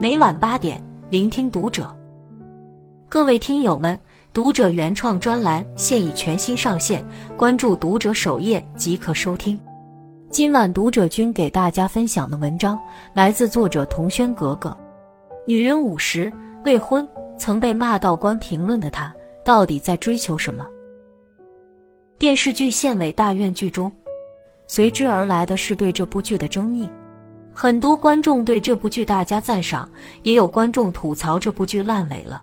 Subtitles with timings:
[0.00, 1.92] 每晚八点，聆听读者。
[3.08, 3.98] 各位听友们，
[4.32, 7.04] 读者原创专栏现已全新上线，
[7.36, 9.58] 关注读者首页即可收听。
[10.30, 12.78] 今晚读者君给大家分享的文章
[13.12, 14.76] 来自作者童轩格格。
[15.44, 16.32] 女人五十
[16.64, 17.06] 未婚，
[17.36, 19.12] 曾被骂到关评论的她，
[19.44, 20.64] 到底在追求什么？
[22.20, 23.90] 电视剧《县委大院》剧中，
[24.68, 26.88] 随之而来的是对这部剧的争议。
[27.60, 29.90] 很多观众对这部剧大加赞赏，
[30.22, 32.40] 也有观众吐槽这部剧烂尾了。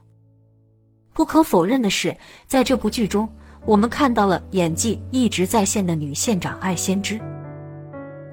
[1.13, 2.13] 不可否认的是，
[2.47, 3.25] 在这部剧中，
[3.65, 7.17] 我们看到了演技一直在线的女县长艾先知。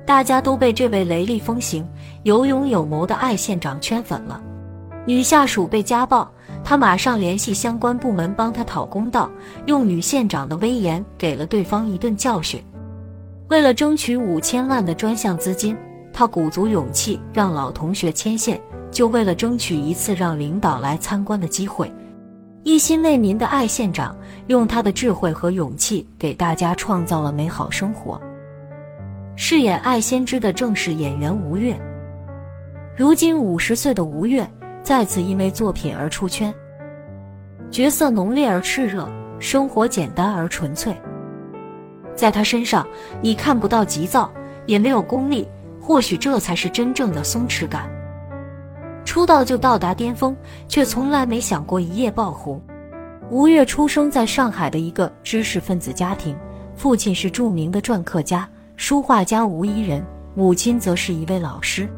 [0.05, 1.89] 大家都被这位雷厉风行、
[2.25, 4.43] 有勇有谋的艾县长圈粉了。
[5.07, 6.29] 女下属被家暴。
[6.65, 9.31] 她马上联系相关部门帮她讨公道，
[9.67, 12.61] 用女县长的威严给了对方一顿教训。
[13.51, 15.77] 为了争取五千万的专项资金，
[16.13, 21.93] 他鼓足勇气让老同学牵线，就为了争取一次让领导来参观的机会。
[22.63, 28.21] 一心为民的艾县长用他的智慧和勇气给大家创造了美好生活。
[29.37, 31.75] 饰演艾先知的正是演员吴越。
[32.97, 34.49] 如今五十岁的吴越。
[34.85, 36.53] 再次因为作品而出圈，
[37.71, 39.09] 角色浓烈而炽热，
[39.39, 40.93] 生活简单而纯粹。
[42.17, 42.85] 在他身上，
[43.21, 44.29] 你看不到急躁，
[44.67, 45.47] 也没有功利，
[45.83, 47.91] 或许这才是真正的松弛感。
[49.05, 50.35] 出道就到达巅峰，
[50.69, 52.63] 却从来没想过一夜爆红。
[53.31, 56.37] 吴越出生在上海的一个知识分子家庭，
[56.77, 61.89] 父亲是著名的篆刻家、书画家吴宜人，母亲则是一位老师。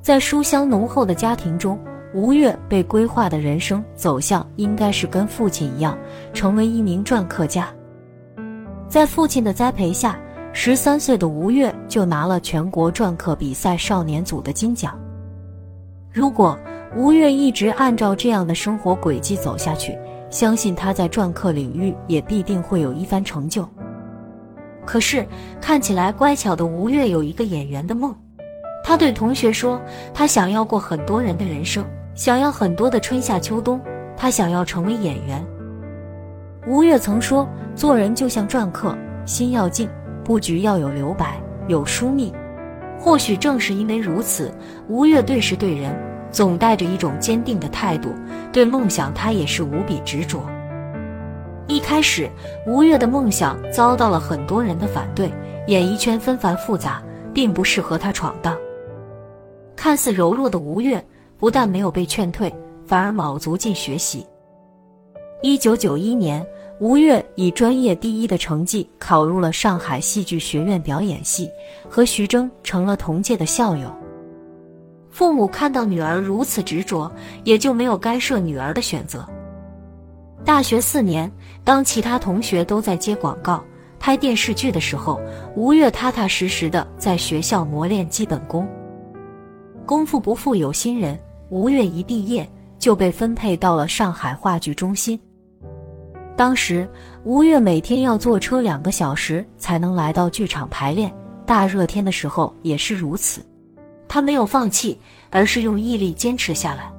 [0.00, 1.78] 在书香浓厚的家庭中，
[2.14, 5.98] 吴越被规划的人生走向应该是跟父亲一样，
[6.32, 7.68] 成为一名篆刻家。
[8.88, 10.18] 在父亲的栽培下，
[10.52, 14.98] 十三岁的吴越就拿了全国篆刻比赛少年组的金奖。
[16.12, 16.58] 如果
[16.96, 19.96] 吴越一直按照这样的生活轨迹走下去，
[20.30, 23.68] 相信他在篆刻领域也必定会有一番成就。
[24.84, 25.26] 可是，
[25.60, 28.14] 看起来乖巧的吴越有一个演员的梦。
[28.82, 29.78] 他对同学说
[30.14, 31.84] ：“他想要过很多人的人生，
[32.14, 33.78] 想要很多的春夏秋冬。
[34.16, 35.44] 他想要成为演员。”
[36.66, 39.88] 吴越曾说：“做人就像篆刻，心要静，
[40.28, 42.30] 布局要有留白，有疏密。”
[43.00, 44.52] 或许正是因为如此，
[44.88, 45.90] 吴越对事对人
[46.30, 48.10] 总带着一种坚定的态度。
[48.52, 50.42] 对梦想，他也是无比执着。
[51.66, 52.28] 一开始，
[52.66, 55.32] 吴越的梦想遭到了很多人的反对，
[55.66, 57.02] 演艺圈纷繁复杂，
[57.32, 58.54] 并不适合他闯荡。
[59.74, 61.02] 看似柔弱的吴越，
[61.38, 64.26] 不但没有被劝退，反而卯足劲学习。
[65.40, 66.44] 一九九一年，
[66.80, 71.50] 吴越以专业第一的成绩考入了上海戏剧学院表演系，
[71.88, 73.92] 和徐峥成了同届的校友。
[75.10, 77.10] 父母看到女儿如此执着，
[77.42, 79.28] 也就没有干涉女儿的选择。
[80.44, 81.30] 大学四年，
[81.64, 83.60] 当其他同学都在接广告、
[83.98, 85.20] 拍电视剧的时候，
[85.56, 88.68] 吴越踏踏实实的在学校磨练基本功。
[89.84, 91.18] 功夫不负有心人，
[91.50, 95.18] 吴越一毕业就被分配到了上海话剧中心。
[96.38, 96.88] 当时，
[97.24, 101.12] 吴越每天要坐车两个小时才能来到剧场排练，
[101.44, 103.44] 大热天的时候也是如此。
[104.06, 104.96] 他没有放弃，
[105.30, 106.92] 而是用毅力坚持下来。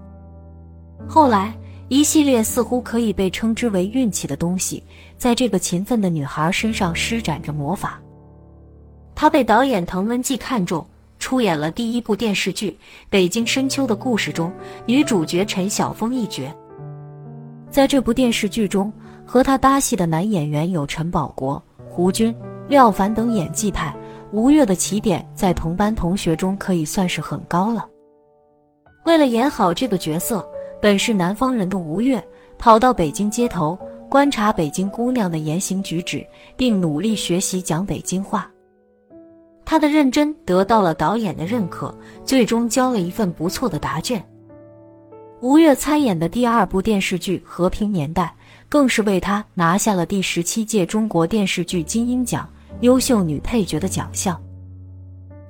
[1.07, 1.57] 后来，
[1.87, 4.83] 一系列似乎可以被称之为运气的东西，
[5.17, 7.97] 在这个勤奋的女孩身上施展着魔法。
[9.15, 10.85] 她被导演滕文骥看中。
[11.17, 12.71] 出演了第一部电视剧
[13.09, 14.51] 《北京深秋的故事》中
[14.85, 16.43] 女主角陈晓峰一角。
[17.69, 18.91] 在这部电视剧中，
[19.31, 22.35] 和他搭戏的男演员有陈宝国、胡军、
[22.67, 23.95] 廖凡等演技派。
[24.31, 27.87] 吴越的起点在同班同学中可以算是很高了。
[29.05, 30.43] 为了演好这个角色，
[30.81, 32.19] 本是南方人的吴越
[32.57, 33.77] 跑到北京街头
[34.09, 36.25] 观察北京姑娘的言行举止，
[36.57, 38.49] 并努力学习讲北京话。
[39.63, 44.25] 他的认真得到了导演的认可，最终交了一份不错的答卷。
[45.41, 48.23] 吴越参演的第二部电视剧《和平年代》，
[48.69, 52.47] 更是为他拿下了第十七届中国电视剧金鹰奖
[52.81, 54.39] 优秀女配角的奖项。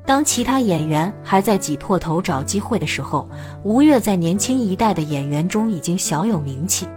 [0.06, 3.30] 当其他演员还在挤破头找机会的时候，
[3.63, 6.88] 吴越在年轻一代的演员中已经小有名气。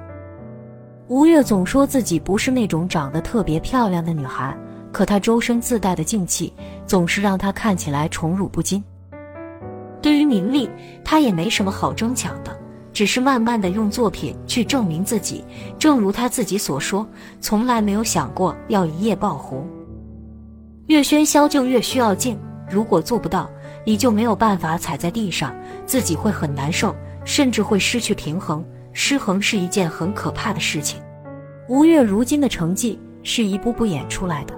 [1.08, 4.56] 吴越总说自己不是那种长得特别漂亮的女孩。
[4.92, 6.52] 可她周身自带的静气，
[6.86, 8.82] 总是让她看起来宠辱不惊。
[10.00, 10.68] 对于名利，
[11.04, 12.58] 他也没什么好争抢的，
[12.92, 15.44] 只是慢慢的用作品去证明自己。
[15.78, 17.06] 正如他自己所说，
[17.40, 19.66] 从来没有想过要一夜爆红。
[20.86, 23.48] 越喧嚣就越需要静，如果做不到，
[23.84, 25.54] 你就没有办法踩在地上，
[25.86, 26.94] 自己会很难受，
[27.24, 28.64] 甚至会失去平衡。
[28.92, 31.00] 失衡是一件很可怕的事情。
[31.68, 34.54] 吴越如今的成绩是一步步演出来的。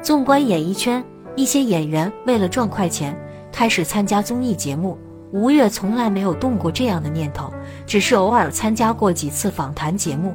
[0.00, 1.04] 纵观演艺圈，
[1.36, 3.14] 一些演员为了赚快钱，
[3.52, 4.96] 开始参加综艺节目。
[5.32, 7.52] 吴越从来没有动过这样的念头，
[7.86, 10.34] 只是偶尔参加过几次访谈节目。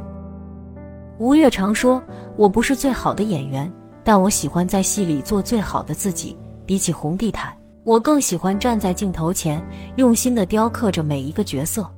[1.18, 2.02] 吴越常说
[2.38, 3.72] ：“我不是最好的演员，
[4.04, 6.38] 但我喜欢在戏里做最好的自己。
[6.66, 7.54] 比起红地毯，
[7.84, 9.62] 我更喜欢站在镜头前，
[9.98, 11.90] 用心的雕刻着每一个角色。”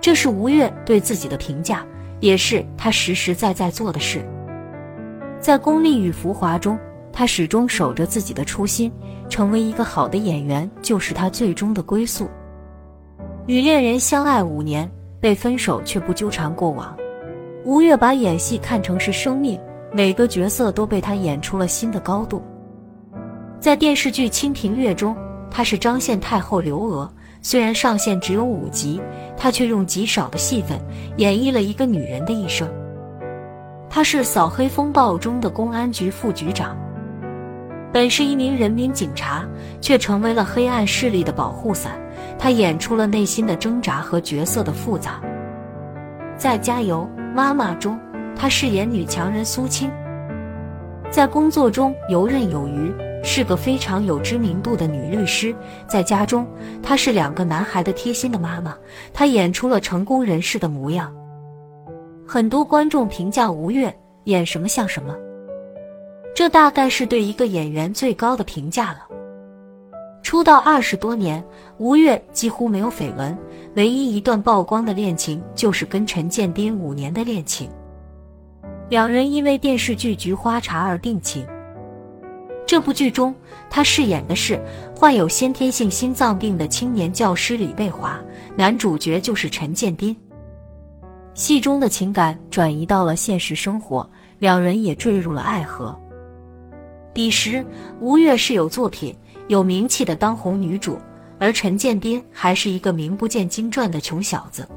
[0.00, 1.84] 这是吴越对自己的评价，
[2.20, 4.26] 也是他实实在在做的事。
[5.38, 6.78] 在功利与浮华中，
[7.20, 8.90] 他始终守着自己的初心，
[9.28, 12.26] 成为一个好的演员就是他最终的归宿。
[13.46, 14.90] 与恋人相爱五年，
[15.20, 16.96] 被分手却不纠缠过往。
[17.62, 19.60] 吴越把演戏看成是生命，
[19.92, 22.42] 每个角色都被他演出了新的高度。
[23.60, 25.14] 在电视剧《清平乐》中，
[25.50, 27.06] 他是张献太后刘娥。
[27.42, 28.98] 虽然上线只有五集，
[29.36, 30.80] 他却用极少的戏份
[31.18, 32.66] 演绎了一个女人的一生。
[33.90, 36.74] 他是《扫黑风暴》中的公安局副局长，
[37.92, 39.44] 本是一名人民警察，
[39.80, 41.92] 却成为了黑暗势力的保护伞。
[42.38, 45.20] 他演出了内心的挣扎和角色的复杂。
[46.36, 47.98] 在《加油妈妈》中，
[48.36, 49.90] 他饰演女强人苏青，
[51.10, 52.92] 在工作中游刃有余。
[53.22, 55.54] 是个非常有知名度的女律师，
[55.86, 56.46] 在家中，
[56.82, 58.74] 她是两个男孩的贴心的妈妈。
[59.12, 61.14] 她演出了成功人士的模样。
[62.26, 63.94] 很多观众评价吴越
[64.24, 65.14] 演什么像什么，
[66.40, 69.06] 这大概是对一个演员最高的评价了。
[70.22, 71.44] 出道二十多年，
[71.76, 73.36] 吴越几乎没有绯闻，
[73.74, 77.68] 唯一一段曝光的恋情就是跟陈建斌五年的恋情，
[78.88, 81.46] 两人因为电视剧《菊花茶》而定情。
[82.66, 83.34] 这部剧中，
[83.68, 84.58] 他饰演的是
[84.96, 88.18] 患有先天性心脏病的青年教师李贝华，
[88.56, 90.16] 男主角就是陈建斌。
[91.34, 94.08] 戏中的情感转移到了现实生活，
[94.38, 95.94] 两人也坠入了爱河。
[97.12, 97.64] 彼时，
[98.00, 99.14] 吴越是有作品、
[99.48, 100.98] 有名气的当红女主，
[101.38, 104.68] 而陈建斌还是一个名不见经传的穷小子。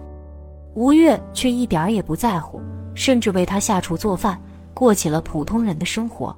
[0.73, 2.59] 吴越却一点也不在乎，
[2.95, 4.41] 甚至为他下厨做饭，
[4.73, 6.35] 过起了普通人的生活。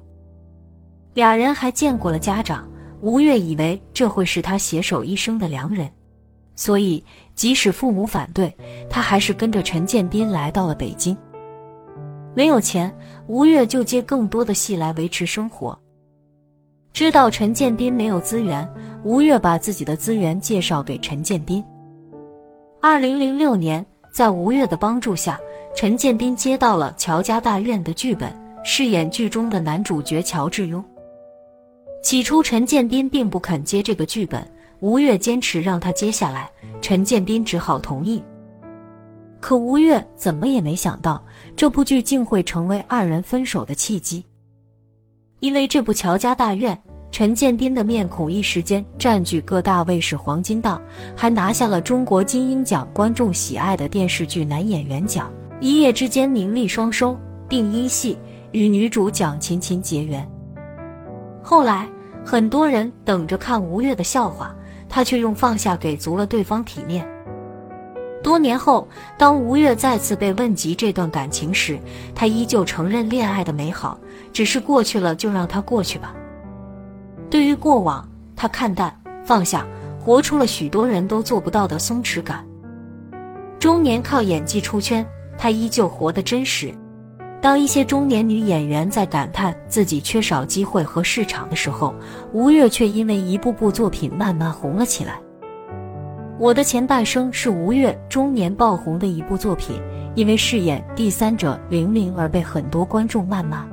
[1.14, 2.68] 俩人还见过了家长，
[3.00, 5.90] 吴越以为这会是他携手一生的良人，
[6.54, 7.02] 所以
[7.34, 8.54] 即使父母反对，
[8.90, 11.16] 他还是跟着陈建斌来到了北京。
[12.34, 12.94] 没有钱，
[13.26, 15.78] 吴越就接更多的戏来维持生活。
[16.96, 18.66] 知道陈建斌没有资源，
[19.04, 21.62] 吴越把自己的资源介绍给陈建斌。
[22.80, 23.84] 二零零六年，
[24.14, 25.38] 在吴越的帮助下，
[25.76, 28.34] 陈建斌接到了《乔家大院》的剧本，
[28.64, 30.82] 饰演剧中的男主角乔致庸。
[32.02, 34.50] 起初，陈建斌并不肯接这个剧本，
[34.80, 36.50] 吴越坚持让他接下来，
[36.80, 38.24] 陈建斌只好同意。
[39.38, 41.22] 可吴越怎么也没想到，
[41.54, 44.24] 这部剧竟会成为二人分手的契机。
[45.40, 46.74] 因为这部《乔家大院》，
[47.16, 50.78] 陈建斌的面孔一时间占据各大卫视黄金档，
[51.16, 57.18] 还拿下了中国金鹰奖观众喜爱的电视剧男演员奖，一夜之间名利双收，
[57.48, 58.18] 并因戏
[58.52, 60.30] 与女主蒋勤勤结缘。
[61.42, 61.88] 后来。
[62.22, 64.54] 很多人等着看吴越的笑话，
[64.86, 67.08] 他却用放下给足了对方体面。
[68.22, 71.78] 多年后，当吴越再次被问及这段感情时，
[72.14, 73.98] 他依旧承认恋爱的美好，
[74.34, 76.14] 只是过去了就让它过去吧。
[77.28, 79.66] 对于过往，他看淡放下，
[79.98, 82.44] 活出了许多人都做不到的松弛感。
[83.58, 85.04] 中年靠演技出圈，
[85.36, 86.72] 他依旧活得真实。
[87.40, 91.94] 当一些中年女演员在感叹自己缺少机会和市场的时候，
[92.32, 95.20] 吴越却因为一部部作品慢慢红了起来。
[96.38, 99.80] 我的前半生是吴越中年爆红的一部作品，
[100.14, 103.66] 因为饰演第三者玲玲而被很多观众谩骂。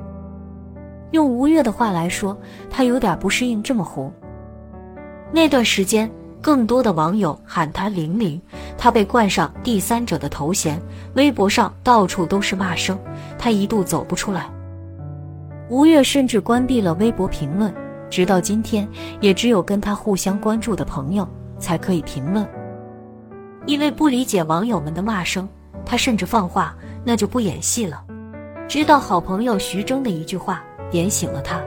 [1.14, 2.36] 用吴越的话来说，
[2.68, 4.12] 他有点不适应这么红。
[5.32, 6.10] 那段时间。
[6.42, 8.38] 更多的网友喊他“玲玲”，
[8.76, 10.78] 他被冠上第三者的头衔，
[11.14, 12.98] 微博上到处都是骂声，
[13.38, 14.50] 他一度走不出来。
[15.70, 17.72] 吴越甚至关闭了微博评论，
[18.10, 18.86] 直到今天，
[19.22, 21.26] 也只有跟他互相关注的朋友
[21.58, 22.46] 才可以评论。
[23.64, 25.48] 因为不理解网友们的骂声，
[25.86, 28.04] 他甚至放话：“那就不演戏了。”
[28.68, 31.60] 直到好朋友徐峥的一句话点醒了他：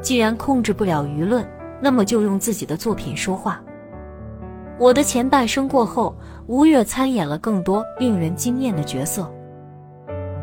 [0.00, 1.46] 既然控制不了舆论。
[1.80, 3.60] 那么就用自己的作品说话。
[4.78, 9.30] 我的前半生过后，吴越参演了更多令人惊艳的角色。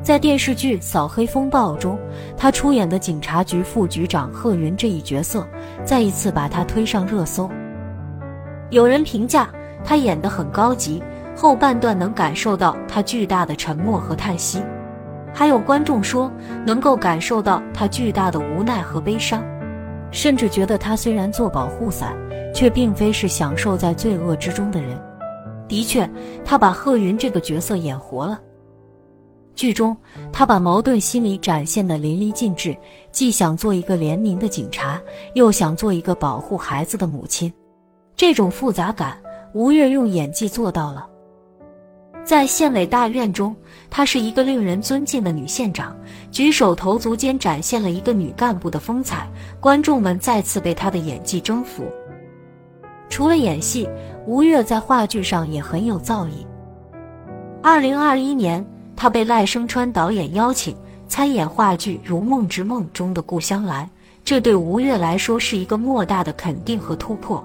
[0.03, 1.97] 在电视剧《扫黑风暴》中，
[2.37, 5.47] 他出演的警察局副局长贺云这一角色，
[5.83, 7.49] 再一次把他推上热搜。
[8.69, 9.49] 有人评价
[9.83, 11.01] 他演得很高级，
[11.35, 14.59] 后半段能感受到他巨大的沉默和叹息；
[15.33, 16.31] 还有观众说
[16.65, 19.43] 能够感受到他巨大的无奈和悲伤，
[20.11, 22.15] 甚至觉得他虽然做保护伞，
[22.53, 24.99] 却并非是享受在罪恶之中的人。
[25.67, 26.09] 的确，
[26.43, 28.39] 他把贺云这个角色演活了。
[29.55, 29.95] 剧中，
[30.31, 32.75] 他把矛盾心理展现的淋漓尽致，
[33.11, 34.99] 既想做一个怜悯的警察，
[35.33, 37.51] 又想做一个保护孩子的母亲。
[38.15, 39.17] 这种复杂感，
[39.53, 41.07] 吴越用演技做到了。
[42.23, 43.55] 在县委大院中，
[43.89, 45.95] 她是一个令人尊敬的女县长，
[46.31, 49.27] 举手投足间展现了一个女干部的风采，
[49.59, 51.83] 观众们再次被她的演技征服。
[53.09, 53.89] 除了演戏，
[54.25, 56.45] 吴越在话剧上也很有造诣。
[57.61, 58.65] 二零二一年。
[58.93, 60.75] 他被赖声川导演邀请
[61.07, 63.89] 参演话剧《如梦之梦》中的顾香兰，
[64.23, 67.43] 这对吴越来说是一个莫大的肯定和突破。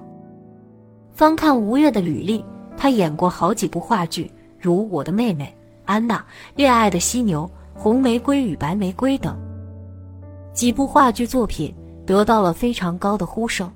[1.14, 2.44] 翻看吴越的履历，
[2.76, 4.30] 他演过好几部话剧，
[4.66, 5.44] 如《我的妹妹》
[5.84, 6.16] 《安娜》
[6.56, 7.48] 《恋爱的犀牛》
[7.80, 9.38] 《红玫瑰与白玫瑰》等
[10.52, 11.72] 几部话剧作品
[12.04, 13.72] 得到了非常高的呼声。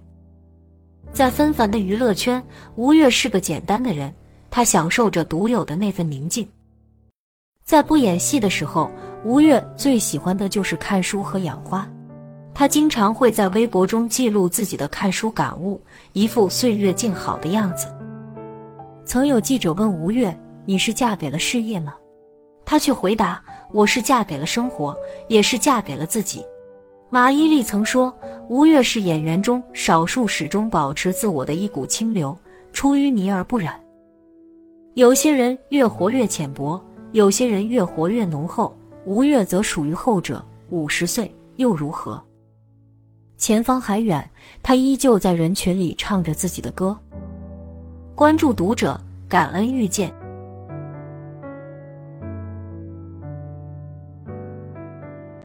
[1.12, 2.42] 在纷繁的娱乐圈，
[2.74, 4.12] 吴越是个简单的人，
[4.50, 6.48] 他享受着独有的那份宁静。
[7.64, 8.90] 在不演戏的时候，
[9.24, 11.88] 吴越最喜欢的就是看书和养花。
[12.52, 15.80] 他经常会在微博中记录自己的看书感悟，
[16.12, 17.86] 一副岁月静好的样子。
[19.04, 20.36] 曾有记者问吴越
[20.70, 21.96] ：“你是嫁给了事业吗？”
[22.64, 23.42] 他却回答
[23.74, 24.96] ：“我是嫁给了生活，
[25.26, 26.46] 也是嫁给了自己。”
[27.10, 28.14] 马伊琍曾说
[28.48, 32.38] ：“吴越是演员中少数始终保持自我的一股清流，
[32.72, 33.82] 出淤泥而不染。”
[34.94, 36.80] 有些人越活越浅薄。
[37.10, 38.72] 有些人越活越浓厚，
[39.04, 40.40] 吴越则属于后者。
[40.68, 42.22] 五十岁又如何？
[43.36, 44.30] 前方还远，
[44.62, 46.96] 他依旧在人群里唱着自己的歌。
[48.14, 48.96] 关注读者，
[49.28, 50.14] 感恩遇见。